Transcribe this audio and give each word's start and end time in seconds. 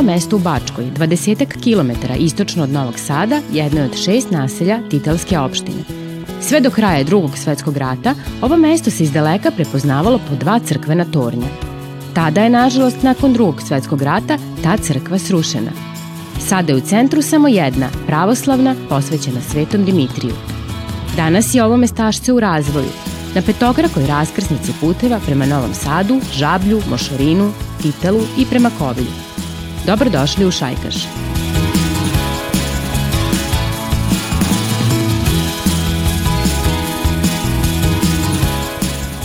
Malo 0.00 0.12
mesto 0.12 0.36
u 0.36 0.38
Bačkoj, 0.38 0.84
20 0.96 1.46
km 1.46 2.12
istočno 2.18 2.62
od 2.62 2.70
Novog 2.70 2.98
Sada, 2.98 3.40
jedno 3.52 3.80
je 3.80 3.86
od 3.86 3.96
šest 4.04 4.30
naselja 4.30 4.78
Titelske 4.90 5.38
opštine. 5.38 5.82
Sve 6.40 6.60
do 6.60 6.70
kraja 6.70 7.04
drugog 7.04 7.38
svetskog 7.38 7.76
rata, 7.76 8.14
ovo 8.42 8.56
mesto 8.56 8.90
se 8.90 9.02
iz 9.02 9.12
daleka 9.12 9.50
prepoznavalo 9.50 10.18
po 10.28 10.36
dva 10.36 10.58
crkvena 10.58 11.04
tornja. 11.04 11.46
Tada 12.14 12.42
je, 12.42 12.50
nažalost, 12.50 13.02
nakon 13.02 13.32
drugog 13.32 13.62
svetskog 13.62 14.02
rata, 14.02 14.38
ta 14.62 14.76
crkva 14.76 15.18
srušena. 15.18 15.70
Sada 16.38 16.72
je 16.72 16.78
u 16.78 16.80
centru 16.80 17.22
samo 17.22 17.48
jedna, 17.48 17.88
pravoslavna, 18.06 18.74
posvećena 18.88 19.40
svetom 19.40 19.84
Dimitriju. 19.84 20.34
Danas 21.16 21.54
je 21.54 21.64
ovo 21.64 21.76
mestašce 21.76 22.32
u 22.32 22.40
razvoju, 22.40 22.88
na 23.34 23.42
petokrakoj 23.42 24.06
raskrsnici 24.06 24.72
puteva 24.80 25.20
prema 25.26 25.46
Novom 25.46 25.74
Sadu, 25.74 26.20
Žablju, 26.32 26.82
Mošorinu, 26.90 27.52
Titelu 27.82 28.20
i 28.38 28.44
prema 28.50 28.70
Kovilju. 28.78 29.30
Dobrodošli 29.86 30.46
u 30.46 30.50
Šajkaš. 30.50 30.94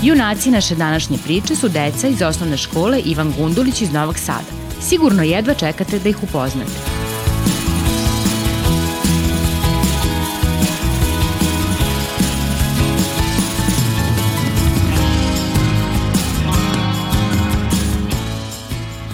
Junaci 0.04 0.52
naše 0.52 0.76
današnje 0.76 1.18
priče 1.24 1.56
su 1.56 1.70
deca 1.70 2.08
iz 2.08 2.22
osnovne 2.22 2.58
škole 2.58 3.00
Ivan 3.00 3.34
Gundulić 3.38 3.82
iz 3.82 3.94
Novog 3.94 4.18
Sada. 4.18 4.66
Sigurno 4.82 5.24
jedva 5.24 5.54
čekate 5.54 6.00
da 6.00 6.10
ih 6.10 6.24
upoznate. 6.24 6.95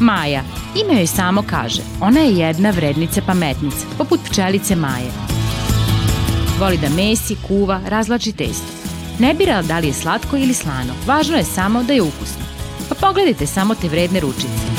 Maja. 0.01 0.43
Ime 0.75 0.99
joj 0.99 1.07
samo 1.07 1.43
kaže. 1.49 1.81
Ona 2.01 2.19
je 2.19 2.37
jedna 2.37 2.69
vrednica 2.69 3.21
pametnica, 3.21 3.85
poput 3.97 4.19
pčelice 4.29 4.75
Maje. 4.75 5.11
Voli 6.59 6.77
da 6.77 6.89
mesi, 6.89 7.35
kuva, 7.47 7.81
razlači 7.87 8.31
testo. 8.31 8.67
Ne 9.19 9.33
bira 9.33 9.61
da 9.61 9.79
li 9.79 9.87
je 9.87 9.93
slatko 9.93 10.37
ili 10.37 10.53
slano, 10.53 10.93
važno 11.07 11.37
je 11.37 11.43
samo 11.43 11.83
da 11.83 11.93
je 11.93 12.01
ukusno. 12.01 12.45
Pa 12.89 12.95
pogledajte 12.95 13.45
samo 13.47 13.75
te 13.75 13.89
vredne 13.89 14.19
ručice. 14.19 14.71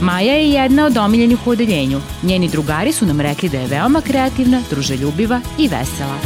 Maja 0.00 0.34
je 0.34 0.50
jedna 0.50 0.86
od 0.86 0.96
omiljenih 0.96 1.46
u 1.46 1.50
odeljenju. 1.50 2.00
Njeni 2.22 2.48
drugari 2.48 2.92
su 2.92 3.06
nam 3.06 3.20
rekli 3.20 3.48
da 3.48 3.58
je 3.58 3.66
veoma 3.66 4.00
kreativna, 4.00 4.62
druželjubiva 4.70 5.40
i 5.58 5.68
vesela. 5.68 6.18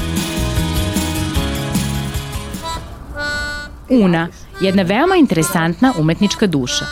Una, 3.89 4.29
jedna 4.63 4.83
veoma 4.83 5.17
interesantna 5.17 5.93
umetnička 5.99 6.47
duša. 6.47 6.85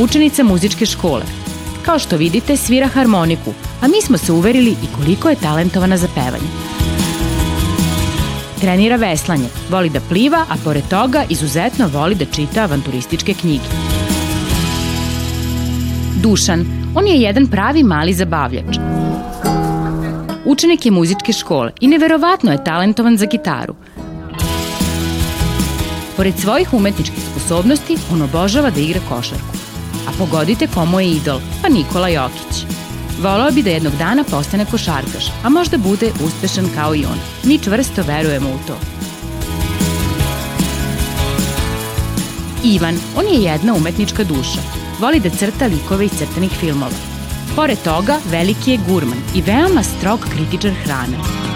Učenica 0.00 0.44
muzičke 0.44 0.86
škole. 0.86 1.22
Kao 1.84 1.98
što 1.98 2.16
vidite, 2.16 2.56
svira 2.56 2.86
harmoniku, 2.86 3.52
a 3.82 3.88
mi 3.88 4.02
smo 4.02 4.18
se 4.18 4.32
uverili 4.32 4.70
i 4.70 4.86
koliko 4.96 5.28
je 5.28 5.36
talentovana 5.36 5.96
za 5.96 6.08
pevanje. 6.14 6.50
Trenira 8.60 8.96
veslanje, 8.96 9.48
voli 9.70 9.90
da 9.90 10.00
pliva, 10.08 10.44
a 10.50 10.56
pored 10.64 10.84
toga 10.90 11.24
izuzetno 11.28 11.88
voli 11.88 12.14
da 12.14 12.24
čita 12.24 12.62
avanturističke 12.62 13.34
knjige. 13.34 13.68
Dušan, 16.22 16.66
on 16.94 17.06
je 17.06 17.20
jedan 17.20 17.46
pravi 17.46 17.82
mali 17.82 18.14
zabavljač. 18.14 18.76
Učenik 20.44 20.86
je 20.86 20.92
muzičke 20.92 21.32
škole 21.32 21.72
i 21.80 21.88
neverovatno 21.88 22.52
je 22.52 22.64
talentovan 22.64 23.16
za 23.16 23.26
gitaru– 23.26 23.74
Pored 26.18 26.38
svojih 26.38 26.74
umetničkih 26.74 27.22
sposobnosti, 27.30 27.96
on 28.12 28.22
obožava 28.22 28.70
da 28.70 28.80
igra 28.80 29.00
košarku. 29.08 29.54
A 30.08 30.10
pogodite 30.18 30.66
komu 30.66 31.00
je 31.00 31.10
idol, 31.10 31.40
pa 31.62 31.68
Nikola 31.68 32.08
Jokić. 32.08 32.64
Volao 33.22 33.50
bi 33.50 33.62
da 33.62 33.70
jednog 33.70 33.92
dana 33.98 34.24
postane 34.24 34.66
košarkaš, 34.70 35.30
a 35.44 35.48
možda 35.48 35.78
bude 35.78 36.10
uspešan 36.24 36.68
kao 36.74 36.94
i 36.94 37.04
on. 37.04 37.18
Mi 37.44 37.58
čvrsto 37.58 38.02
verujemo 38.02 38.48
u 38.48 38.66
to. 38.66 38.78
Ivan, 42.64 42.98
on 43.16 43.26
je 43.26 43.42
jedna 43.42 43.74
umetnička 43.74 44.24
duša. 44.24 44.60
Voli 45.00 45.20
da 45.20 45.30
crta 45.30 45.66
likove 45.66 46.04
iz 46.04 46.12
crtanih 46.18 46.50
filmova. 46.50 46.98
Pored 47.56 47.78
toga, 47.84 48.18
veliki 48.30 48.70
je 48.70 48.80
gurman 48.88 49.18
i 49.34 49.42
veoma 49.42 49.82
strog 49.82 50.26
kritičar 50.34 50.72
hrane. 50.84 51.47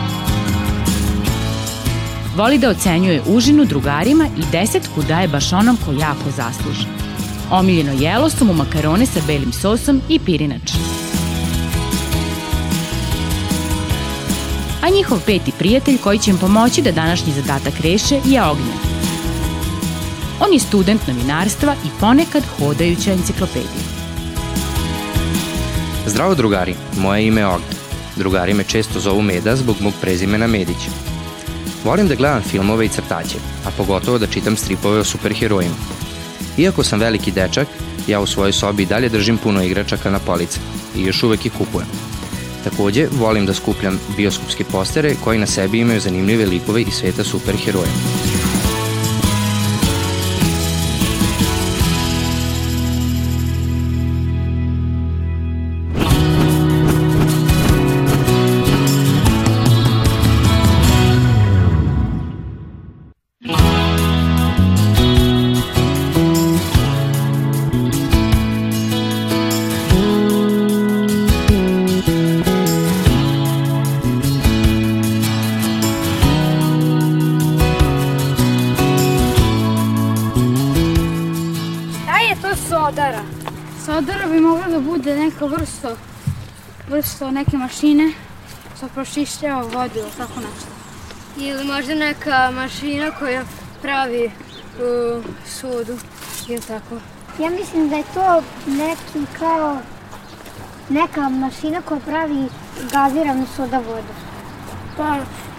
Voli 2.36 2.58
da 2.58 2.68
ocenjuje 2.68 3.22
užinu 3.26 3.64
drugarima 3.64 4.26
i 4.38 4.42
desetku 4.52 5.02
daje 5.08 5.28
baš 5.28 5.52
onom 5.52 5.76
ko 5.76 5.92
jako 5.92 6.30
zasluži. 6.36 6.86
Omiljeno 7.50 7.92
jelo 7.92 8.30
su 8.30 8.44
mu 8.44 8.54
makarone 8.54 9.06
sa 9.06 9.20
belim 9.26 9.52
sosom 9.52 10.00
i 10.08 10.18
pirinač. 10.18 10.72
A 14.82 14.88
njihov 14.96 15.18
peti 15.26 15.52
prijatelj 15.58 15.98
koji 15.98 16.18
će 16.18 16.30
im 16.30 16.38
pomoći 16.38 16.82
da 16.82 16.92
današnji 16.92 17.32
zadatak 17.32 17.80
reše 17.80 18.20
je 18.24 18.42
Ognjen. 18.42 18.78
On 20.40 20.52
je 20.52 20.60
student 20.60 21.06
novinarstva 21.06 21.74
i 21.84 21.88
ponekad 22.00 22.42
hodajuća 22.58 23.12
enciklopedija. 23.12 23.82
Zdravo 26.06 26.34
drugari, 26.34 26.74
moje 26.98 27.26
ime 27.26 27.40
je 27.40 27.46
Ognjen. 27.46 27.76
Drugari 28.16 28.54
me 28.54 28.64
često 28.64 29.00
zovu 29.00 29.22
Meda 29.22 29.56
zbog 29.56 29.76
mog 29.80 29.92
prezimena 30.00 30.46
Medić. 30.46 31.11
Volim 31.84 32.08
da 32.08 32.14
gledam 32.14 32.42
filmove 32.42 32.86
i 32.86 32.88
crtaće, 32.88 33.38
a 33.66 33.70
pogotovo 33.76 34.18
da 34.18 34.26
čitam 34.26 34.56
stripove 34.56 35.00
o 35.00 35.04
superherojima. 35.04 35.74
Iako 36.58 36.84
sam 36.84 37.00
veliki 37.00 37.30
dečak, 37.30 37.68
ja 38.06 38.20
u 38.20 38.26
svojoj 38.26 38.52
sobi 38.52 38.86
dalje 38.86 39.08
držim 39.08 39.38
puno 39.38 39.62
igračaka 39.62 40.10
na 40.10 40.18
police 40.18 40.60
i 40.96 41.02
još 41.02 41.22
uvek 41.22 41.46
ih 41.46 41.52
kupujem. 41.52 41.88
Takođe, 42.64 43.06
volim 43.12 43.46
da 43.46 43.54
skupljam 43.54 44.00
bioskopske 44.16 44.64
postere 44.64 45.14
koji 45.24 45.38
na 45.38 45.46
sebi 45.46 45.78
imaju 45.78 46.00
zanimljive 46.00 46.46
likove 46.46 46.82
iz 46.82 46.94
sveta 46.94 47.24
superheroja. 47.24 48.51
Neka 85.42 85.56
vrsta, 85.56 85.96
vrsta 86.88 87.30
neke 87.30 87.56
mašine 87.56 88.12
sa 88.80 88.88
pročišćava 88.94 89.62
vodu 89.62 89.98
ili 89.98 90.10
tako 90.16 90.40
nešto. 90.40 90.70
Ili 91.38 91.64
možda 91.64 91.94
neka 91.94 92.50
mašina 92.50 93.10
koja 93.18 93.42
pravi 93.82 94.24
uh, 94.26 95.24
sudu 95.46 95.98
ili 96.48 96.60
tako. 96.60 96.94
Ja 97.38 97.50
mislim 97.50 97.88
da 97.88 97.96
je 97.96 98.04
to 98.14 98.42
neki 98.66 99.26
kao 99.38 99.78
neka 100.88 101.28
mašina 101.28 101.82
koja 101.82 102.00
pravi 102.00 102.48
gaziranu 102.92 103.46
soda 103.56 103.78
vodu. 103.78 104.14
Pa, 104.96 105.16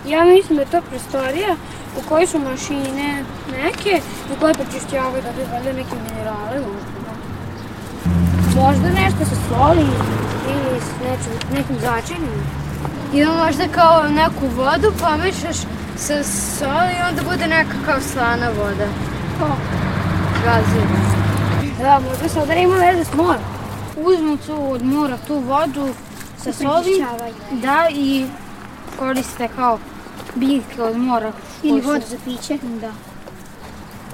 ja 0.09 0.25
mislim 0.25 0.55
da 0.55 0.61
je 0.61 0.71
to 0.71 0.81
prostorija 0.81 1.55
u 1.97 2.09
kojoj 2.09 2.27
su 2.27 2.39
mašine 2.39 3.25
neke 3.51 4.01
u 4.35 4.39
koje 4.39 4.53
pročišćavaju 4.53 5.23
da 5.23 5.31
bi 5.31 5.51
valjda 5.51 5.73
neke 5.73 5.95
minerale 6.03 6.59
možda. 6.59 7.02
Možda 8.55 8.89
nešto 8.89 9.25
sa 9.25 9.35
soli 9.49 9.85
ili 10.47 10.81
s 10.81 10.89
nečim, 11.03 11.53
nekim 11.53 11.75
začinima. 11.79 12.43
Ili 13.13 13.37
možda 13.45 13.67
kao 13.67 14.07
neku 14.07 14.47
vodu 14.55 14.93
pomešaš 14.99 15.57
sa 15.97 16.23
soli 16.23 16.93
i 16.99 17.09
onda 17.09 17.21
bude 17.31 17.47
neka 17.47 17.73
kao 17.85 18.01
slana 18.01 18.49
voda. 18.49 18.87
To. 19.39 19.55
Gazira. 20.45 20.87
Da, 21.81 21.99
možda 22.09 22.29
sada 22.29 22.53
ima 22.53 22.75
veze 22.75 23.03
s 23.03 23.13
mora. 23.13 23.39
Uzmu 23.97 24.37
tu 24.37 24.71
od 24.71 24.85
mora 24.85 25.17
tu 25.27 25.39
vodu 25.39 25.93
sa 26.37 26.53
soli. 26.53 27.05
Da, 27.51 27.87
i 27.91 28.25
koriste 28.99 29.49
kao 29.55 29.79
biljke 30.35 30.81
od 30.83 30.97
mora. 30.97 31.31
Ili 31.63 31.81
vodu 31.81 32.05
za 32.09 32.17
piće. 32.25 32.57
Da. 32.81 32.91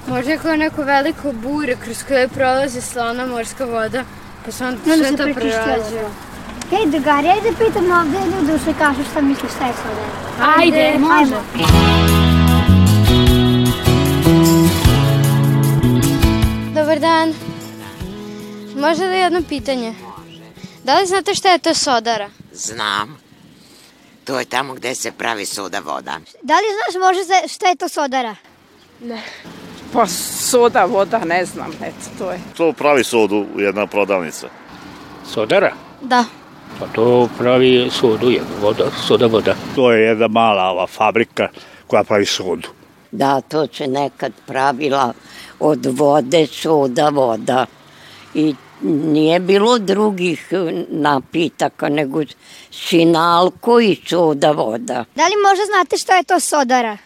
Možda 0.08 0.30
je 0.32 0.38
kao 0.38 0.56
neko 0.56 0.82
veliko 0.82 1.32
bure 1.32 1.76
kroz 1.76 2.02
koje 2.08 2.28
prolazi 2.28 2.80
slana 2.80 3.26
morska 3.26 3.64
voda. 3.64 4.04
Pa 4.44 4.52
sam 4.52 4.78
sve 4.84 5.16
to 5.16 5.34
prerađuje. 5.34 6.08
Hej, 6.70 6.86
drugari, 6.86 7.28
ajde 7.28 7.52
pitam 7.58 7.90
ovde 7.90 8.18
ljude 8.18 8.54
u 8.54 8.74
kažu 8.78 9.04
šta 9.10 9.20
misliš 9.20 9.52
šta 9.52 9.66
je 9.66 9.72
sada. 9.72 10.54
Ajde, 10.56 10.98
može. 10.98 11.36
Dobar 16.74 16.98
dan. 17.00 17.34
Može 18.76 19.04
li 19.04 19.18
jedno 19.18 19.42
pitanje? 19.48 19.94
Da 20.84 21.00
li 21.00 21.06
znate 21.06 21.34
šta 21.34 21.48
je 21.48 21.58
to 21.58 21.74
sodara? 21.74 22.30
Znam. 22.52 23.18
To 24.24 24.38
je 24.38 24.44
tamo 24.44 24.74
gde 24.74 24.94
se 24.94 25.12
pravi 25.12 25.46
soda 25.46 25.80
voda. 25.80 26.20
Da 26.42 26.54
li 26.54 26.66
znaš 26.74 27.02
može 27.02 27.48
šta 27.48 27.68
je 27.68 27.76
to 27.76 27.88
sodara? 27.88 28.36
Pa 29.92 30.06
soda, 30.06 30.84
voda, 30.84 31.18
ne 31.18 31.44
znam, 31.44 31.70
eto, 31.82 32.10
to 32.18 32.30
je. 32.30 32.40
To 32.56 32.72
pravi 32.72 33.04
sodu 33.04 33.46
jedna 33.56 33.86
prodavnica. 33.86 34.48
Sodara? 35.26 35.72
Da. 36.00 36.24
Pa 36.78 36.86
to 36.86 37.28
pravi 37.38 37.90
sodu, 37.90 38.30
je 38.30 38.42
voda, 38.60 38.84
soda 39.06 39.26
voda. 39.26 39.54
To 39.74 39.92
je 39.92 40.02
jedna 40.02 40.28
mala 40.28 40.70
ova 40.70 40.86
fabrika 40.86 41.48
koja 41.86 42.04
pravi 42.04 42.26
sodu. 42.26 42.68
Da, 43.10 43.40
to 43.40 43.66
se 43.72 43.86
nekad 43.86 44.32
pravila 44.46 45.12
od 45.60 45.86
vode 45.86 46.46
soda 46.46 47.08
voda. 47.08 47.66
I 48.34 48.54
nije 48.82 49.40
bilo 49.40 49.78
drugih 49.78 50.48
napitaka, 50.88 51.88
nego 51.88 52.22
sinalko 52.70 53.80
i 53.80 53.96
soda 54.06 54.50
voda. 54.50 55.04
Da 55.14 55.24
li 55.24 55.34
možda 55.48 55.64
znate 55.74 55.96
šta 55.96 56.16
je 56.16 56.22
to 56.22 56.40
sodara? 56.40 56.96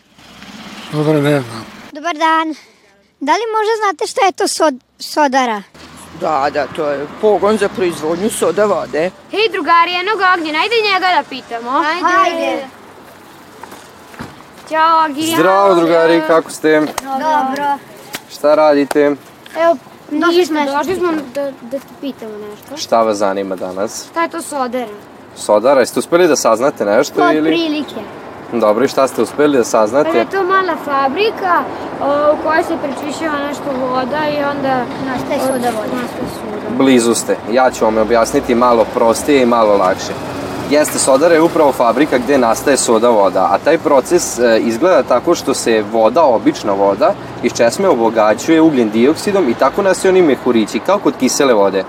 Dobro, 0.93 1.13
ne 1.13 1.41
znam. 1.41 1.67
Dobar 1.93 2.17
dan. 2.17 2.74
Da 3.25 3.33
li 3.33 3.45
možda 3.57 3.73
znate 3.83 4.07
šta 4.07 4.27
je 4.27 4.33
to 4.33 4.49
sod, 4.49 4.75
sodara? 4.99 5.63
Da, 6.21 6.49
da, 6.53 6.67
to 6.67 6.91
je 6.91 7.07
pogon 7.21 7.59
za 7.59 7.69
proizvodnju 7.69 8.31
soda 8.31 8.65
vode. 8.65 9.11
Hej, 9.31 9.49
drugari, 9.53 9.93
jednog 9.93 10.19
ognjena, 10.35 10.59
ajde 10.59 10.75
njega 10.93 11.07
da 11.17 11.23
pitamo. 11.29 11.71
Ajde. 11.71 12.07
Ajde. 12.25 12.67
Ćao, 14.69 15.05
Ognjen. 15.05 15.37
Zdravo, 15.37 15.75
drugari, 15.75 16.23
kako 16.27 16.51
ste? 16.51 16.81
Dobro. 17.03 17.79
Šta 18.31 18.55
radite? 18.55 19.01
Evo, 19.57 19.77
došli 20.11 20.47
smo, 20.47 20.65
došli 20.65 20.95
smo 20.95 21.13
da, 21.35 21.51
da 21.63 21.79
te 21.79 21.95
pitamo 22.01 22.33
nešto. 22.51 22.77
Šta 22.77 23.03
vas 23.03 23.19
zanima 23.19 23.57
danas? 23.57 24.07
Šta 24.11 24.23
je 24.23 24.29
to 24.29 24.43
sodara? 24.43 24.93
Sodara, 25.37 25.81
jeste 25.81 25.99
uspeli 25.99 26.29
da 26.29 26.37
saznate 26.37 26.85
nešto 26.85 27.23
Od 27.23 27.35
ili? 27.35 27.51
prilike. 27.51 28.01
Dobro, 28.53 28.85
i 28.85 28.89
šta 28.89 29.09
ste 29.09 29.23
uspeli 29.23 29.59
da 29.59 29.65
saznate? 29.65 30.11
Pa 30.13 30.19
je 30.19 30.31
to 30.31 30.43
mala 30.43 30.77
fabrika 30.85 31.63
o, 32.01 32.33
u 32.33 32.43
kojoj 32.43 32.63
se 32.63 32.77
prečišćava 32.83 33.39
nešto 33.49 33.65
voda 33.81 34.29
i 34.29 34.45
onda... 34.57 34.85
Nastaje 35.07 35.41
soda 35.41 35.71
voda. 35.77 36.03
Nastaje. 36.03 36.55
Blizu 36.79 37.15
ste. 37.15 37.37
Ja 37.53 37.71
ću 37.71 37.85
vam 37.85 37.99
objasniti 37.99 38.55
malo 38.55 38.87
prostije 38.95 39.43
i 39.43 39.47
malo 39.47 39.77
lakše. 39.77 40.13
Jeste, 40.71 40.99
sodara 40.99 41.35
je 41.35 41.43
upravo 41.43 41.73
fabrika 41.73 42.19
gde 42.19 42.39
nastaje 42.39 42.77
soda 42.77 43.09
voda, 43.09 43.49
a 43.51 43.59
taj 43.59 43.79
proces 43.79 44.39
e, 44.39 44.61
izgleda 44.61 45.03
tako 45.03 45.35
što 45.35 45.55
se 45.55 45.85
voda, 45.93 46.23
obična 46.23 46.73
voda, 46.73 47.13
iz 47.43 47.53
česme 47.53 47.89
obogaćuje 47.89 48.61
ugljen 48.61 48.91
dioksidom 48.91 49.49
i 49.49 49.55
tako 49.55 49.83
nastaju 49.83 50.13
oni 50.13 50.23
mehurići, 50.23 50.79
kao 50.79 50.99
kod 50.99 51.15
kisele 51.21 51.55
vode. 51.55 51.85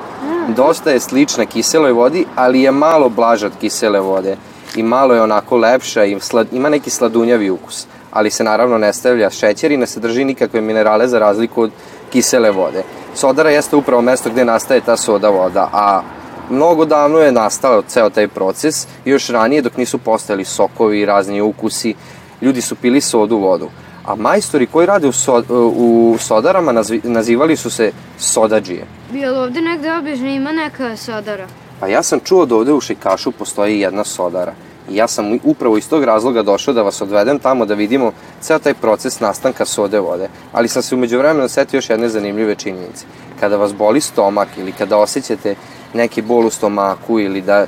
Dosta 0.48 0.92
je 0.92 1.00
slična 1.00 1.46
kiseloj 1.46 1.92
vodi, 1.92 2.25
ali 2.36 2.62
je 2.62 2.72
malo 2.72 3.10
blaža 3.10 3.46
od 3.46 3.54
kisele 3.62 4.00
vode 4.00 4.38
i 4.75 4.83
malo 4.83 5.13
je 5.13 5.22
onako 5.22 5.57
lepša 5.57 6.04
i 6.04 6.19
slad, 6.19 6.48
ima 6.51 6.69
neki 6.69 6.89
sladunjavi 6.89 7.50
ukus, 7.50 7.88
ali 8.12 8.30
se 8.31 8.44
naravno 8.44 8.77
ne 8.77 8.94
stavlja 8.94 9.30
šećer 9.30 9.72
i 9.72 9.77
ne 9.77 9.88
sadrži 9.88 10.24
nikakve 10.24 10.62
minerale 10.62 11.07
za 11.07 11.19
razliku 11.19 11.62
od 11.62 11.72
kisele 12.10 12.51
vode. 12.51 12.83
Sodara 13.16 13.50
jeste 13.50 13.75
upravo 13.75 14.01
mesto 14.01 14.30
gde 14.30 14.45
nastaje 14.45 14.81
ta 14.81 14.98
soda 14.98 15.30
voda, 15.30 15.69
a 15.74 16.01
mnogo 16.50 16.86
davno 16.86 17.19
je 17.19 17.31
nastao 17.31 17.81
ceo 17.81 18.10
taj 18.10 18.27
proces, 18.27 18.88
još 19.06 19.30
ranije 19.30 19.62
dok 19.62 19.77
nisu 19.77 19.98
postojali 19.98 20.45
sokovi 20.45 21.00
i 21.00 21.06
razni 21.06 21.42
ukusi, 21.42 21.95
ljudi 22.42 22.62
su 22.62 22.75
pili 22.75 23.01
sodu 23.01 23.38
vodu. 23.38 23.69
A 24.06 24.16
majstori 24.16 24.68
koji 24.68 24.86
rade 24.86 25.07
u, 25.07 25.12
so, 25.12 25.44
u 25.50 26.16
sodarama 26.19 26.83
nazivali 27.04 27.56
su 27.56 27.69
se 27.69 27.92
sodađije. 28.19 28.86
Bi 29.12 29.19
li 29.19 29.38
ovde 29.38 29.62
negde 29.62 29.94
obično 29.94 30.27
ima 30.27 30.51
neka 30.51 30.98
sodara? 30.98 31.48
Pa 31.80 31.88
ja 31.88 32.04
sam 32.04 32.19
čuo 32.19 32.45
da 32.45 32.56
ovde 32.56 32.74
u 32.74 32.81
Šikašu 32.81 33.31
postoji 33.31 33.80
jedna 33.80 34.04
sodara. 34.04 34.54
I 34.89 34.95
ja 34.95 35.07
sam 35.07 35.39
upravo 35.44 35.77
iz 35.77 35.89
tog 35.89 36.04
razloga 36.04 36.44
došao 36.44 36.74
da 36.74 36.81
vas 36.81 37.01
odvedem 37.01 37.39
tamo 37.39 37.66
da 37.66 37.74
vidimo 37.74 38.12
ceo 38.42 38.60
taj 38.60 38.74
proces 38.74 39.19
nastanka 39.19 39.66
sode 39.66 40.00
vode. 40.00 40.30
Ali 40.51 40.68
sam 40.68 40.81
se 40.81 40.95
umeđu 40.95 41.18
vremena 41.18 41.48
setio 41.48 41.77
još 41.77 41.89
jedne 41.89 42.10
zanimljive 42.10 42.56
činjenice. 42.56 43.06
Kada 43.39 43.57
vas 43.57 43.74
boli 43.74 44.01
stomak 44.01 44.48
ili 44.57 44.72
kada 44.72 44.98
osjećate 44.98 45.56
neki 45.94 46.22
bol 46.22 46.45
u 46.45 46.50
stomaku 46.50 47.19
ili 47.19 47.42
da 47.42 47.66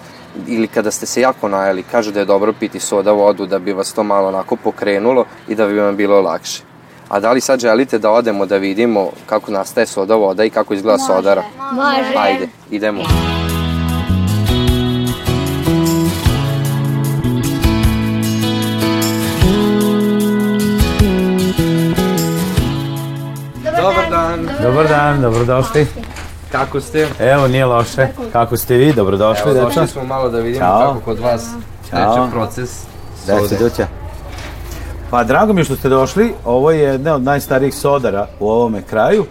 ili 0.47 0.67
kada 0.67 0.91
ste 0.91 1.05
se 1.05 1.21
jako 1.21 1.47
najeli, 1.47 1.83
kažu 1.83 2.11
da 2.11 2.19
je 2.19 2.25
dobro 2.25 2.53
piti 2.59 2.79
soda 2.79 3.11
vodu 3.11 3.45
da 3.45 3.59
bi 3.59 3.73
vas 3.73 3.93
to 3.93 4.03
malo 4.03 4.27
onako 4.27 4.55
pokrenulo 4.55 5.25
i 5.47 5.55
da 5.55 5.67
bi 5.67 5.79
vam 5.79 5.95
bilo 5.95 6.21
lakše. 6.21 6.63
A 7.09 7.19
da 7.19 7.31
li 7.31 7.41
sad 7.41 7.59
želite 7.59 7.99
da 7.99 8.11
odemo 8.11 8.45
da 8.45 8.57
vidimo 8.57 9.09
kako 9.25 9.51
nastaje 9.51 9.87
soda 9.87 10.15
voda 10.15 10.43
i 10.43 10.49
kako 10.49 10.73
izgleda 10.73 10.97
Može. 10.97 11.13
sodara? 11.13 11.43
Može. 11.71 12.13
Ajde, 12.17 12.49
idemo. 12.71 13.01
Dobar 13.01 13.36
Dobar 24.67 24.87
dan, 24.87 25.21
dobrodošli. 25.21 25.87
Kako 26.51 26.81
ste? 26.81 27.07
Evo, 27.19 27.47
nije 27.47 27.65
loše. 27.65 28.07
Kako 28.31 28.57
ste 28.57 28.75
vi? 28.75 28.93
Dobrodošli, 28.93 29.41
Evo, 29.41 29.53
deca. 29.53 29.65
došli 29.65 29.87
smo 29.87 30.03
malo 30.03 30.29
da 30.29 30.39
vidimo 30.39 30.65
Ćao. 30.65 30.79
kako 30.87 30.99
kod 30.99 31.19
vas 31.19 31.49
Ćao. 31.89 32.15
teče 32.15 32.31
proces 32.31 32.83
sode. 33.25 33.47
se 33.47 33.57
duća? 33.57 33.87
Pa 35.09 35.23
drago 35.23 35.53
mi 35.53 35.61
je 35.61 35.65
što 35.65 35.75
ste 35.75 35.89
došli. 35.89 36.33
Ovo 36.45 36.71
je 36.71 36.79
jedna 36.79 37.15
od 37.15 37.23
najstarijih 37.23 37.75
sodara 37.75 38.27
u 38.39 38.49
ovome 38.49 38.81
kraju. 38.81 39.25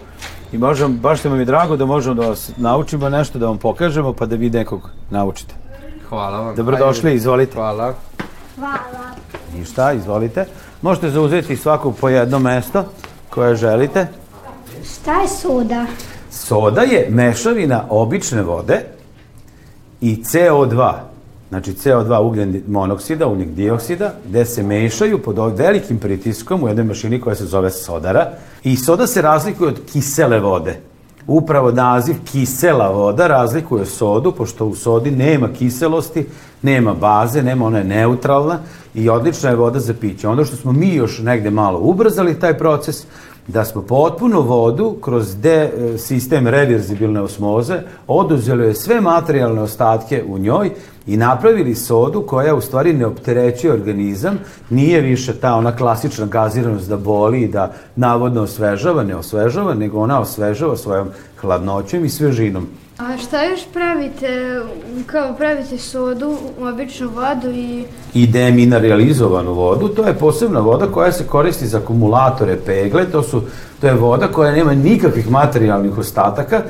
I 0.51 0.57
možemo, 0.57 0.89
baš 0.89 1.19
ste 1.19 1.29
mi 1.29 1.45
drago 1.45 1.75
da 1.77 1.85
možemo 1.85 2.15
da 2.15 2.27
vas 2.27 2.51
naučimo 2.57 3.09
nešto, 3.09 3.39
da 3.39 3.45
vam 3.45 3.57
pokažemo, 3.57 4.13
pa 4.13 4.25
da 4.25 4.35
vi 4.35 4.49
nekog 4.49 4.89
naučite. 5.09 5.55
Hvala 6.09 6.39
vam. 6.39 6.55
Dobrodošli, 6.55 7.09
Ajde. 7.09 7.15
izvolite. 7.15 7.53
Hvala. 7.53 7.93
Hvala. 8.55 9.07
I 9.57 9.65
šta, 9.65 9.93
izvolite. 9.93 10.45
Možete 10.81 11.09
zauzeti 11.09 11.57
svako 11.57 11.91
po 11.91 12.09
jedno 12.09 12.39
mesto 12.39 12.83
koje 13.29 13.55
želite. 13.55 14.07
Šta 14.93 15.21
je 15.21 15.27
soda? 15.27 15.85
Soda 16.31 16.81
je 16.81 17.07
mešavina 17.09 17.83
obične 17.89 18.41
vode 18.41 18.81
i 20.01 20.15
CO2, 20.15 20.93
znači 21.49 21.71
CO2 21.71 22.19
ugljen 22.21 22.63
monoksida, 22.67 23.27
ugljen 23.27 23.55
dioksida, 23.55 24.13
gde 24.29 24.45
se 24.45 24.63
mešaju 24.63 25.23
pod 25.23 25.37
velikim 25.57 25.99
pritiskom 25.99 26.63
u 26.63 26.67
jednoj 26.67 26.85
mašini 26.85 27.21
koja 27.21 27.35
se 27.35 27.45
zove 27.45 27.71
sodara. 27.71 28.31
I 28.63 28.75
soda 28.75 29.07
se 29.07 29.21
razlikuje 29.21 29.67
od 29.67 29.79
kisele 29.91 30.39
vode. 30.39 30.79
Upravo 31.27 31.71
naziv 31.71 32.15
kisela 32.31 32.89
voda 32.89 33.27
razlikuje 33.27 33.85
sodu, 33.85 34.31
pošto 34.31 34.65
u 34.65 34.75
sodi 34.75 35.11
nema 35.11 35.47
kiselosti, 35.53 36.25
nema 36.61 36.93
baze, 36.93 37.43
nema, 37.43 37.65
ona 37.65 37.77
je 37.77 37.83
neutralna 37.83 38.59
i 38.95 39.09
odlična 39.09 39.49
je 39.49 39.55
voda 39.55 39.79
za 39.79 39.93
piće. 39.93 40.27
Ono 40.27 40.45
što 40.45 40.55
smo 40.55 40.71
mi 40.71 40.93
još 40.93 41.19
negde 41.19 41.49
malo 41.49 41.79
ubrzali 41.79 42.39
taj 42.39 42.57
proces, 42.57 43.05
da 43.47 43.65
smo 43.65 43.81
potpuno 43.81 44.41
vodu 44.41 44.95
kroz 45.01 45.35
de, 45.35 45.71
e, 45.93 45.97
sistem 45.97 46.47
reverzibilne 46.47 47.21
osmoze 47.21 47.79
oduzeli 48.07 48.75
sve 48.75 49.01
materijalne 49.01 49.61
ostatke 49.61 50.23
u 50.27 50.37
njoj 50.37 50.71
i 51.07 51.17
napravili 51.17 51.75
sodu 51.75 52.21
koja 52.21 52.55
u 52.55 52.61
stvari 52.61 52.93
ne 52.93 53.05
opterećuje 53.05 53.73
organizam, 53.73 54.39
nije 54.69 55.01
više 55.01 55.33
ta 55.33 55.55
ona 55.55 55.75
klasična 55.75 56.25
gaziranost 56.25 56.89
da 56.89 56.97
boli 56.97 57.41
i 57.41 57.47
da 57.47 57.73
navodno 57.95 58.41
osvežava, 58.41 59.03
ne 59.03 59.15
osvežava, 59.15 59.73
nego 59.73 59.99
ona 59.99 60.19
osvežava 60.19 60.77
svojom 60.77 61.07
hladnoćom 61.41 62.05
i 62.05 62.09
svežinom. 62.09 62.67
A 62.97 63.17
šta 63.17 63.43
još 63.43 63.59
pravite? 63.73 64.61
Kao 65.05 65.33
pravite 65.33 65.77
sodu, 65.77 66.37
običnu 66.61 67.09
vodu 67.09 67.51
i... 67.55 67.85
i 68.13 68.27
demineralizovanu 68.27 69.53
vodu, 69.53 69.87
to 69.87 70.07
je 70.07 70.13
posebna 70.13 70.59
voda 70.59 70.87
koja 70.87 71.11
se 71.11 71.27
koristi 71.27 71.67
za 71.67 71.77
akumulatore 71.77 72.57
pegle, 72.65 73.05
to, 73.11 73.23
su, 73.23 73.41
to 73.81 73.87
je 73.87 73.93
voda 73.93 74.27
koja 74.27 74.51
nema 74.51 74.73
nikakvih 74.73 75.31
materijalnih 75.31 75.97
ostataka. 75.97 76.61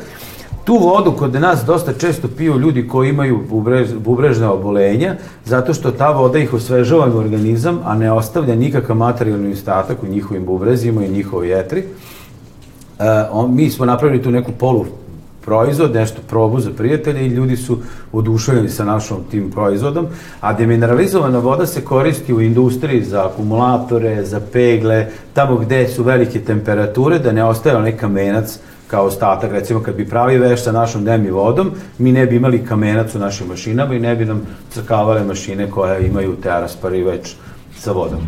Tu 0.63 0.77
vodu 0.77 1.11
kod 1.11 1.33
nas 1.33 1.63
dosta 1.65 1.93
često 1.93 2.27
piju 2.37 2.57
ljudi 2.57 2.87
koji 2.87 3.09
imaju 3.09 3.39
bubrež, 3.49 3.93
bubrežne 3.93 4.47
obolenja, 4.47 5.15
zato 5.45 5.73
što 5.73 5.91
ta 5.91 6.11
voda 6.11 6.39
ih 6.39 6.53
osvežava 6.53 7.07
u 7.15 7.17
organizam, 7.17 7.79
a 7.85 7.95
ne 7.95 8.11
ostavlja 8.11 8.55
nikakav 8.55 8.95
materijalni 8.95 9.53
ostatak 9.53 10.03
u 10.03 10.07
njihovim 10.07 10.45
bubrezima 10.45 11.05
i 11.05 11.11
njihovoj 11.11 11.49
jetri. 11.49 11.79
E, 11.79 11.85
on, 13.31 13.55
mi 13.55 13.69
smo 13.69 13.85
napravili 13.85 14.23
tu 14.23 14.31
neku 14.31 14.51
polu 14.51 14.85
proizvod, 15.47 15.95
nešto 15.95 16.21
probu 16.29 16.59
za 16.59 16.71
prijatelje 16.77 17.25
i 17.25 17.29
ljudi 17.29 17.57
su 17.57 17.77
oduševljeni 18.11 18.69
sa 18.69 18.85
našom 18.85 19.23
tim 19.31 19.51
proizvodom, 19.51 20.07
a 20.41 20.53
demineralizovana 20.53 21.39
voda 21.39 21.65
se 21.65 21.81
koristi 21.85 22.33
u 22.33 22.41
industriji 22.41 23.03
za 23.03 23.25
akumulatore, 23.25 24.25
za 24.25 24.41
pegle, 24.53 25.07
tamo 25.33 25.55
gde 25.57 25.87
su 25.87 26.03
velike 26.03 26.39
temperature, 26.39 27.19
da 27.19 27.31
ne 27.31 27.43
ostaje 27.43 27.77
onaj 27.77 27.97
kamenac 27.97 28.59
kao 28.87 29.05
ostatak, 29.05 29.51
recimo 29.51 29.79
kad 29.79 29.95
bi 29.95 30.09
pravi 30.09 30.37
veš 30.37 30.63
sa 30.63 30.71
našom 30.71 31.05
demi 31.05 31.31
vodom, 31.31 31.71
mi 31.97 32.11
ne 32.11 32.25
bi 32.25 32.35
imali 32.35 32.65
kamenac 32.65 33.15
u 33.15 33.19
našim 33.19 33.47
mašinama 33.47 33.95
i 33.95 33.99
ne 33.99 34.15
bi 34.15 34.25
nam 34.25 34.41
crkavale 34.73 35.23
mašine 35.23 35.71
koje 35.71 36.07
imaju 36.07 36.35
te 36.43 36.49
rasparivač 36.49 37.31
sa 37.79 37.91
vodom. 37.91 38.19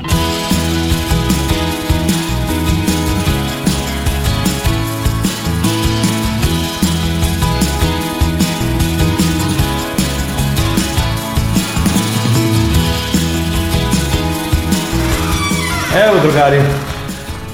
Evo 16.08 16.20
drugari, 16.22 16.62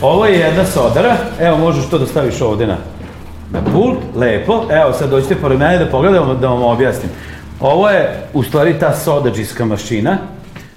ovo 0.02 0.26
je 0.26 0.40
jedna 0.40 0.66
sodara, 0.66 1.16
evo 1.40 1.58
možeš 1.58 1.90
to 1.90 1.98
da 1.98 2.06
staviš 2.06 2.42
ovde 2.42 2.68
na, 2.68 2.78
na 3.52 3.62
pult, 3.74 3.98
lepo, 4.16 4.64
evo 4.70 4.94
sad 4.94 5.10
dođite 5.10 5.36
pored 5.36 5.60
mene 5.60 5.78
da 5.78 5.92
pogledamo 5.92 6.34
da 6.34 6.48
vam 6.48 6.64
objasnim. 6.64 7.12
Ovo 7.60 7.90
je 7.90 8.28
u 8.34 8.44
stvari 8.44 8.80
ta 8.80 8.94
sodađiska 8.94 9.66
mašina, 9.66 10.18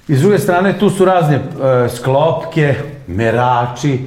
i 0.07 0.15
s 0.15 0.21
druge 0.21 0.39
strane 0.39 0.79
tu 0.79 0.89
su 0.89 1.05
razne 1.05 1.35
e, 1.35 1.41
sklopke, 1.89 2.75
merači, 3.07 3.99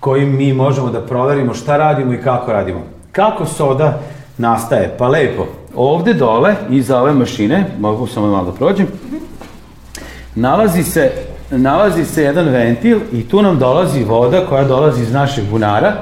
kojim 0.00 0.36
mi 0.36 0.52
možemo 0.52 0.90
da 0.90 1.00
proverimo 1.00 1.54
šta 1.54 1.76
radimo 1.76 2.12
i 2.12 2.22
kako 2.22 2.52
radimo. 2.52 2.80
Kako 3.12 3.46
soda 3.46 3.98
nastaje? 4.38 4.94
Pa 4.98 5.08
lepo, 5.08 5.46
ovde 5.74 6.14
dole, 6.14 6.54
iza 6.70 7.00
ove 7.00 7.12
mašine, 7.12 7.66
mogu 7.78 8.06
samo 8.06 8.26
malo 8.26 8.44
da 8.44 8.52
prođem, 8.52 8.86
nalazi 10.34 10.82
se, 10.82 11.12
nalazi 11.50 12.04
se 12.04 12.22
jedan 12.22 12.48
ventil 12.48 12.98
i 13.12 13.28
tu 13.28 13.42
nam 13.42 13.58
dolazi 13.58 14.04
voda 14.04 14.46
koja 14.48 14.64
dolazi 14.64 15.02
iz 15.02 15.12
našeg 15.12 15.44
bunara 15.50 15.92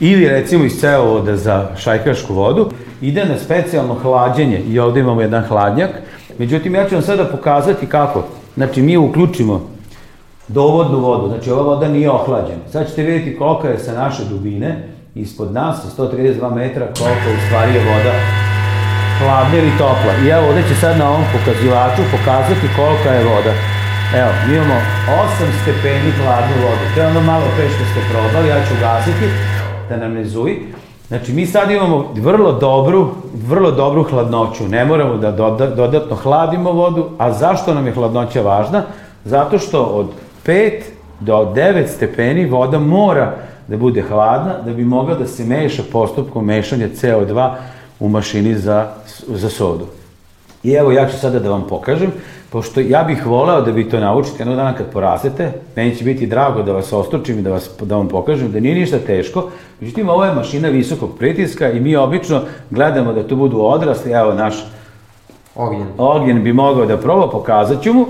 ili 0.00 0.28
recimo 0.28 0.64
iz 0.64 0.80
cevovoda 0.80 1.36
za 1.36 1.68
šajkašku 1.76 2.34
vodu, 2.34 2.70
ide 3.00 3.24
na 3.24 3.38
specijalno 3.38 3.94
hlađenje 3.94 4.58
i 4.68 4.78
ovde 4.78 5.00
imamo 5.00 5.20
jedan 5.20 5.42
hladnjak. 5.42 5.90
Međutim, 6.38 6.74
ja 6.74 6.88
ću 6.88 6.94
vam 6.94 7.02
sada 7.02 7.24
pokazati 7.24 7.86
kako. 7.86 8.24
Znači, 8.54 8.82
mi 8.82 8.96
uključimo 8.96 9.70
dovodnu 10.48 10.98
vodu, 10.98 11.28
znači 11.28 11.50
ova 11.50 11.62
voda 11.62 11.88
nije 11.88 12.10
ohlađena. 12.10 12.68
Sad 12.72 12.88
ćete 12.88 13.02
vidjeti 13.02 13.38
kolika 13.38 13.68
je 13.68 13.78
sa 13.78 13.92
naše 13.92 14.24
dubine, 14.24 14.88
ispod 15.14 15.52
nas, 15.52 15.82
sa 15.82 16.02
132 16.02 16.54
metra, 16.54 16.86
koliko 16.86 17.30
u 17.36 17.46
stvari 17.46 17.74
je 17.74 17.84
voda 17.84 18.14
hladna 19.18 19.58
ili 19.58 19.78
topla. 19.78 20.12
I 20.24 20.28
evo, 20.28 20.48
ovde 20.48 20.62
će 20.68 20.74
sad 20.74 20.98
na 20.98 21.08
ovom 21.08 21.24
pokazivaču 21.32 22.02
pokazati 22.12 22.74
kolika 22.76 23.10
je 23.10 23.24
voda. 23.24 23.69
Evo, 24.16 24.30
mi 24.48 24.54
imamo 24.54 24.74
8 24.74 25.62
stepeni 25.62 26.10
hladnu 26.10 26.54
vodu. 26.62 26.94
To 26.94 27.00
je 27.00 27.06
ono 27.06 27.20
malo 27.20 27.44
pre 27.56 27.68
što 27.68 27.84
ste 27.84 28.00
probali, 28.12 28.48
ja 28.48 28.66
ću 28.66 28.74
ugasiti 28.78 29.26
da 29.88 29.96
nam 29.96 30.12
ne 30.12 30.24
zuji. 30.24 30.58
Znači, 31.08 31.32
mi 31.32 31.46
sad 31.46 31.70
imamo 31.70 32.12
vrlo 32.16 32.52
dobru, 32.52 33.08
vrlo 33.46 33.70
dobru 33.70 34.02
hladnoću. 34.02 34.68
Ne 34.68 34.84
moramo 34.84 35.16
da 35.16 35.30
dodatno 35.76 36.16
hladimo 36.16 36.72
vodu. 36.72 37.08
A 37.18 37.32
zašto 37.32 37.74
nam 37.74 37.86
je 37.86 37.92
hladnoća 37.92 38.42
važna? 38.42 38.82
Zato 39.24 39.58
što 39.58 39.82
od 39.82 40.06
5 40.46 40.80
do 41.20 41.52
9 41.56 41.86
stepeni 41.86 42.46
voda 42.46 42.78
mora 42.78 43.34
da 43.68 43.76
bude 43.76 44.02
hladna, 44.02 44.54
da 44.64 44.72
bi 44.72 44.84
mogla 44.84 45.14
da 45.14 45.26
se 45.26 45.44
meša 45.44 45.82
postupkom 45.92 46.44
mešanja 46.44 46.88
CO2 46.88 47.50
u 48.00 48.08
mašini 48.08 48.54
za, 48.54 48.86
za 49.28 49.48
sodu. 49.48 49.86
I 50.62 50.72
evo 50.72 50.92
ja 50.92 51.08
ću 51.08 51.18
sada 51.18 51.38
da 51.38 51.50
vam 51.50 51.66
pokažem, 51.68 52.12
pošto 52.50 52.80
ja 52.80 53.02
bih 53.02 53.26
voleo 53.26 53.60
da 53.60 53.70
vi 53.70 53.88
to 53.88 54.00
naučite 54.00 54.36
jednog 54.38 54.56
dana 54.56 54.74
kad 54.76 54.92
porastete, 54.92 55.52
meni 55.76 55.96
će 55.96 56.04
biti 56.04 56.26
drago 56.26 56.62
da 56.62 56.72
vas 56.72 56.92
ostručim 56.92 57.38
i 57.38 57.42
da, 57.42 57.50
vas, 57.50 57.70
da 57.80 57.96
vam 57.96 58.08
pokažem 58.08 58.52
da 58.52 58.60
nije 58.60 58.74
ništa 58.74 58.98
teško, 58.98 59.50
međutim 59.80 60.08
ovo 60.08 60.24
je 60.24 60.34
mašina 60.34 60.68
visokog 60.68 61.18
pritiska 61.18 61.70
i 61.70 61.80
mi 61.80 61.96
obično 61.96 62.42
gledamo 62.70 63.12
da 63.12 63.28
tu 63.28 63.36
budu 63.36 63.60
odrasli, 63.60 64.12
evo 64.12 64.34
naš 64.34 64.54
Ognjen. 65.54 65.86
Ognjen 65.98 66.42
bi 66.42 66.52
mogao 66.52 66.86
da 66.86 66.96
proba, 66.96 67.30
pokazat 67.30 67.82
ću 67.82 67.92
mu. 67.92 68.06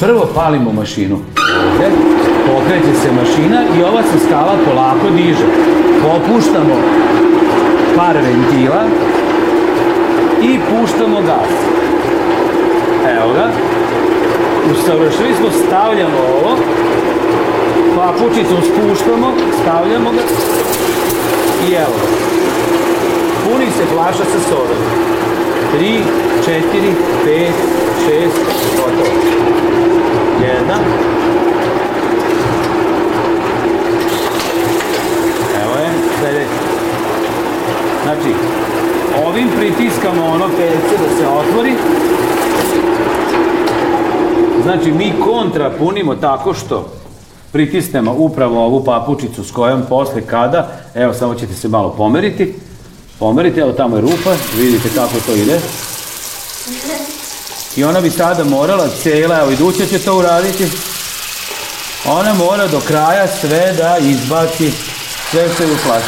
Prvo 0.00 0.28
palimo 0.34 0.72
mašinu. 0.72 1.18
Pokreće 2.46 3.00
se 3.02 3.12
mašina 3.12 3.62
i 3.78 3.82
ova 3.82 4.02
se 4.02 4.26
skala 4.26 4.56
polako 4.66 5.10
diže. 5.16 5.46
Popuštamo 6.02 6.74
par 7.96 8.16
ventila 8.16 8.84
i 10.42 10.58
puštamo 10.58 11.20
gas. 11.20 11.52
Evo 13.16 13.32
ga. 13.32 13.50
Usavršili 14.72 15.34
smo, 15.38 15.48
stavljamo 15.66 16.18
ovo, 16.18 16.56
papučicom 17.96 18.62
spuštamo, 18.62 19.32
stavljamo 19.62 20.10
ga 20.10 20.22
i 21.68 21.72
evo 21.72 21.94
ga. 22.00 22.08
Puni 23.44 23.66
se 23.66 23.84
flaša 23.94 24.24
sa 24.24 24.40
sodom. 24.48 24.82
3, 25.78 26.00
4, 26.46 26.62
5, 27.26 27.50
6, 28.08 28.28
gotovo. 28.76 29.38
Jedna. 30.42 30.74
Evo 35.62 35.74
je, 35.74 35.90
sledeći. 36.18 36.50
Znači, 38.02 38.34
ovim 39.26 39.48
pritiskamo 39.58 40.26
ono 40.26 40.48
pelce 40.48 41.02
da 41.02 41.16
se 41.16 41.28
otvori. 41.28 41.74
Znači, 44.62 44.92
mi 44.92 45.12
kontra 45.24 45.70
punimo 45.78 46.14
tako 46.14 46.54
što 46.54 46.86
pritisnemo 47.52 48.14
upravo 48.18 48.64
ovu 48.64 48.84
papučicu 48.84 49.44
s 49.44 49.50
kojom 49.50 49.82
posle 49.88 50.20
kada, 50.20 50.70
evo 50.94 51.14
samo 51.14 51.34
ćete 51.34 51.54
se 51.54 51.68
malo 51.68 51.94
pomeriti, 51.96 52.54
pomerite, 53.18 53.60
evo 53.60 53.72
tamo 53.72 53.96
je 53.96 54.02
rupa, 54.02 54.30
vidite 54.58 54.88
kako 54.94 55.14
to 55.26 55.32
ide. 55.32 55.60
I 57.78 57.84
ona 57.84 58.00
bi 58.00 58.10
sada 58.10 58.44
morala 58.44 58.88
cela, 58.88 59.40
evo 59.40 59.50
iduća 59.50 59.86
će 59.86 59.98
to 59.98 60.18
uraditi, 60.18 60.68
ona 62.06 62.34
mora 62.34 62.66
do 62.66 62.80
kraja 62.80 63.26
sve 63.40 63.74
da 63.78 63.98
izbaci 63.98 64.72
sve 65.30 65.48
što 65.54 65.62
je 65.62 65.72
u 65.72 65.76
flaši. 65.76 66.06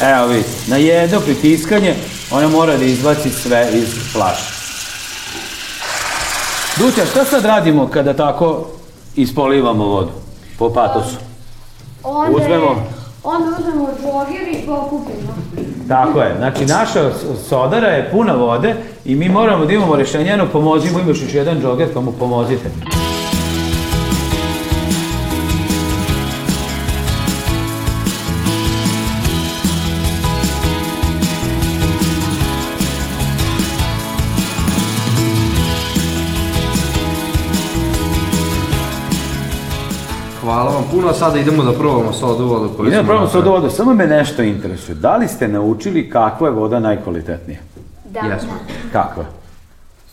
Evo 0.00 0.26
vidite, 0.26 0.50
na 0.66 0.76
jedno 0.76 1.20
pritiskanje 1.20 1.94
ona 2.30 2.48
mora 2.48 2.76
da 2.76 2.84
izbaci 2.84 3.30
sve 3.30 3.70
iz 3.72 3.88
flaše. 4.12 4.52
Duća, 6.78 7.06
šta 7.06 7.24
sad 7.24 7.44
radimo 7.44 7.88
kada 7.88 8.14
tako 8.14 8.66
ispolivamo 9.16 9.84
vodu 9.84 10.12
po 10.58 10.72
patosu? 10.72 11.16
Onda, 12.02 12.36
Uzmemo. 12.36 12.93
Onda 13.24 13.56
uzmemo 13.58 13.88
džoger 14.02 14.48
i 14.52 14.66
pokupimo. 14.66 15.34
Tako 15.88 16.20
je, 16.20 16.34
znači 16.38 16.66
naša 16.66 17.10
sodara 17.48 17.88
je 17.88 18.10
puna 18.10 18.32
vode 18.32 18.74
i 19.04 19.14
mi 19.14 19.28
moramo 19.28 19.64
da 19.64 19.72
imamo 19.72 19.96
rešenje, 19.96 20.30
jedno 20.30 20.46
pomozimo, 20.52 20.98
imaš 20.98 21.22
još 21.22 21.34
jedan 21.34 21.60
džoger 21.60 21.88
pa 21.94 22.00
mu 22.00 22.12
pomozite. 22.12 22.70
Hvala 40.54 40.70
vam 40.70 40.84
puno, 40.90 41.08
a 41.08 41.14
sada 41.14 41.38
idemo 41.38 41.62
da 41.62 41.72
probamo 41.72 42.12
sodu 42.12 42.46
vodu 42.46 42.70
koju 42.76 42.88
Idemo 42.88 43.02
da 43.02 43.06
probamo 43.06 43.28
sodu 43.28 43.50
vodu, 43.50 43.70
samo 43.70 43.94
me 43.94 44.06
nešto 44.06 44.42
interesuje. 44.42 44.94
Da 44.94 45.16
li 45.16 45.28
ste 45.28 45.48
naučili 45.48 46.10
kakva 46.10 46.48
je 46.48 46.54
voda 46.54 46.80
najkvalitetnija? 46.80 47.58
Da, 48.04 48.20
Jesmo. 48.20 48.52
Kakva? 48.92 49.24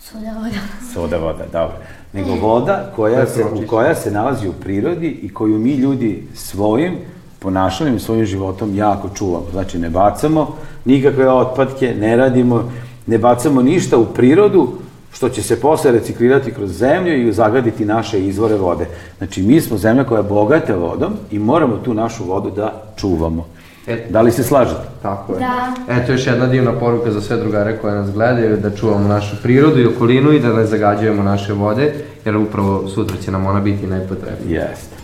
Soda 0.00 0.32
voda. 0.36 0.56
Soda 0.94 1.16
voda, 1.16 1.44
dobro. 1.52 1.76
Nego 2.12 2.34
voda 2.34 2.90
koja 2.96 3.26
se, 3.26 3.44
u 3.44 3.66
koja 3.66 3.94
se 3.94 4.10
nalazi 4.10 4.48
u 4.48 4.52
prirodi 4.52 5.08
i 5.08 5.34
koju 5.34 5.58
mi 5.58 5.74
ljudi 5.74 6.28
svojim 6.34 6.98
ponašanjem 7.38 7.96
i 7.96 8.00
svojim 8.00 8.24
životom 8.24 8.76
jako 8.76 9.08
čuvamo. 9.14 9.46
Znači 9.52 9.78
ne 9.78 9.90
bacamo 9.90 10.56
nikakve 10.84 11.30
otpadke, 11.30 11.94
ne 12.00 12.16
radimo, 12.16 12.70
ne 13.06 13.18
bacamo 13.18 13.62
ništa 13.62 13.98
u 13.98 14.04
prirodu 14.04 14.68
što 15.12 15.28
će 15.28 15.42
se 15.42 15.60
posle 15.60 15.92
reciklirati 15.92 16.52
kroz 16.52 16.70
zemlju 16.70 17.28
i 17.28 17.32
zagaditi 17.32 17.84
naše 17.84 18.20
izvore 18.20 18.56
vode. 18.56 18.86
Znači 19.18 19.42
mi 19.42 19.60
smo 19.60 19.78
zemlja 19.78 20.04
koja 20.04 20.18
je 20.18 20.28
bogata 20.28 20.74
vodom 20.74 21.12
i 21.30 21.38
moramo 21.38 21.76
tu 21.76 21.94
našu 21.94 22.24
vodu 22.24 22.50
da 22.50 22.82
čuvamo. 22.96 23.46
E, 23.86 24.06
Da 24.10 24.20
li 24.20 24.32
se 24.32 24.42
slažete? 24.42 24.88
Tako 25.02 25.32
je. 25.32 25.38
Da. 25.38 25.74
Eto 25.88 26.12
još 26.12 26.26
jedna 26.26 26.46
divna 26.46 26.72
poruka 26.72 27.10
za 27.10 27.20
sve 27.20 27.36
drugare 27.36 27.78
koje 27.78 27.94
nas 27.94 28.12
gledaju, 28.12 28.56
da 28.56 28.70
čuvamo 28.70 29.08
našu 29.08 29.36
prirodu 29.42 29.80
i 29.80 29.86
okolinu 29.86 30.32
i 30.32 30.40
da 30.40 30.52
ne 30.52 30.66
zagađujemo 30.66 31.22
naše 31.22 31.52
vode, 31.52 31.94
jer 32.24 32.36
upravo 32.36 32.88
sutra 32.88 33.16
će 33.24 33.30
nam 33.30 33.46
ona 33.46 33.60
biti 33.60 33.86
najpotrebnija. 33.86 34.60
Jeste. 34.60 34.96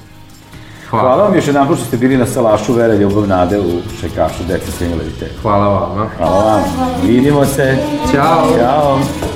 Hvala. 0.90 1.08
Hvala 1.08 1.24
vam 1.24 1.34
još 1.34 1.46
jedan 1.46 1.66
što 1.66 1.84
ste 1.84 1.96
bili 1.96 2.16
na 2.16 2.26
salašu 2.26 2.72
Vere 2.72 2.96
Ljubav 2.96 3.28
Nade 3.28 3.58
u 3.58 3.80
Šekašu, 4.00 4.44
deca 4.48 4.72
sa 4.72 4.84
invaliditetom. 4.84 5.36
Hvala 5.42 5.68
vama. 5.68 6.06
Hvala 6.16 6.44
vam. 6.44 6.62
Vidimo 7.06 7.44
se. 7.44 7.76
Ćao. 8.12 8.58
Ćao. 8.58 9.27